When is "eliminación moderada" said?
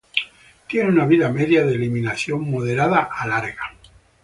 1.75-3.03